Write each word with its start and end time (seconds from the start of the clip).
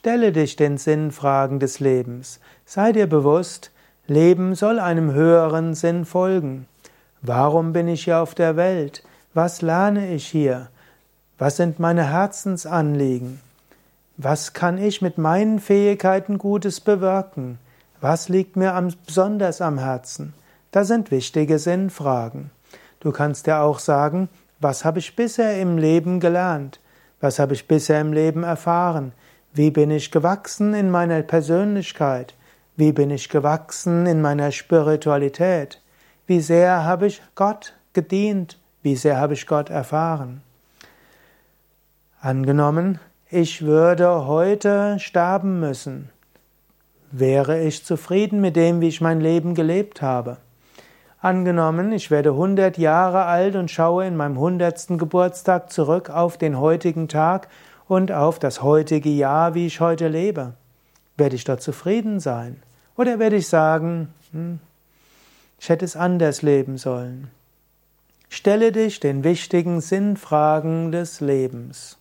Stelle 0.00 0.32
dich 0.32 0.56
den 0.56 0.78
Sinnfragen 0.78 1.60
des 1.60 1.78
Lebens. 1.78 2.40
Sei 2.64 2.90
dir 2.90 3.06
bewusst, 3.06 3.70
Leben 4.06 4.54
soll 4.54 4.78
einem 4.78 5.12
höheren 5.12 5.74
Sinn 5.74 6.06
folgen. 6.06 6.66
Warum 7.20 7.74
bin 7.74 7.86
ich 7.86 8.04
hier 8.04 8.20
auf 8.20 8.34
der 8.34 8.56
Welt? 8.56 9.02
Was 9.34 9.60
lerne 9.60 10.14
ich 10.14 10.26
hier? 10.26 10.68
Was 11.36 11.58
sind 11.58 11.80
meine 11.80 12.10
Herzensanliegen? 12.10 13.42
Was 14.16 14.54
kann 14.54 14.78
ich 14.78 15.02
mit 15.02 15.18
meinen 15.18 15.58
Fähigkeiten 15.58 16.38
Gutes 16.38 16.80
bewirken? 16.80 17.58
Was 18.00 18.30
liegt 18.30 18.56
mir 18.56 18.74
am, 18.74 18.94
besonders 19.04 19.60
am 19.60 19.76
Herzen? 19.76 20.32
Das 20.70 20.88
sind 20.88 21.10
wichtige 21.10 21.58
Sinnfragen. 21.58 22.50
Du 23.00 23.12
kannst 23.12 23.46
dir 23.46 23.60
auch 23.60 23.80
sagen, 23.80 24.30
was 24.60 24.86
habe 24.86 24.98
ich 24.98 25.14
bisher 25.14 25.60
im 25.60 25.76
Leben 25.76 26.20
gelernt? 26.20 26.80
Was 27.20 27.38
habe 27.38 27.52
ich 27.52 27.68
bisher 27.68 28.00
im 28.00 28.14
Leben 28.14 28.44
erfahren? 28.44 29.12
Wie 29.52 29.72
bin 29.72 29.90
ich 29.90 30.12
gewachsen 30.12 30.74
in 30.74 30.90
meiner 30.90 31.22
Persönlichkeit? 31.22 32.34
Wie 32.76 32.92
bin 32.92 33.10
ich 33.10 33.28
gewachsen 33.28 34.06
in 34.06 34.20
meiner 34.20 34.52
Spiritualität? 34.52 35.82
Wie 36.28 36.38
sehr 36.38 36.84
habe 36.84 37.08
ich 37.08 37.20
Gott 37.34 37.74
gedient? 37.92 38.60
Wie 38.82 38.94
sehr 38.94 39.18
habe 39.18 39.34
ich 39.34 39.48
Gott 39.48 39.68
erfahren? 39.68 40.42
Angenommen, 42.20 43.00
ich 43.28 43.62
würde 43.62 44.28
heute 44.28 45.00
sterben 45.00 45.58
müssen. 45.58 46.10
Wäre 47.10 47.60
ich 47.60 47.84
zufrieden 47.84 48.40
mit 48.40 48.54
dem, 48.54 48.80
wie 48.80 48.88
ich 48.88 49.00
mein 49.00 49.20
Leben 49.20 49.56
gelebt 49.56 50.00
habe? 50.00 50.36
Angenommen, 51.20 51.90
ich 51.90 52.12
werde 52.12 52.30
100 52.30 52.78
Jahre 52.78 53.24
alt 53.24 53.56
und 53.56 53.68
schaue 53.68 54.06
in 54.06 54.16
meinem 54.16 54.34
100. 54.34 54.96
Geburtstag 54.96 55.72
zurück 55.72 56.08
auf 56.08 56.38
den 56.38 56.58
heutigen 56.60 57.08
Tag 57.08 57.48
und 57.90 58.12
auf 58.12 58.38
das 58.38 58.62
heutige 58.62 59.10
Jahr, 59.10 59.54
wie 59.56 59.66
ich 59.66 59.80
heute 59.80 60.06
lebe. 60.06 60.52
Werde 61.16 61.34
ich 61.34 61.42
dort 61.42 61.60
zufrieden 61.60 62.20
sein? 62.20 62.62
Oder 62.96 63.18
werde 63.18 63.34
ich 63.34 63.48
sagen, 63.48 64.14
hm, 64.30 64.60
ich 65.58 65.68
hätte 65.70 65.86
es 65.86 65.96
anders 65.96 66.42
leben 66.42 66.78
sollen? 66.78 67.32
Stelle 68.28 68.70
dich 68.70 69.00
den 69.00 69.24
wichtigen 69.24 69.80
Sinnfragen 69.80 70.92
des 70.92 71.20
Lebens. 71.20 71.98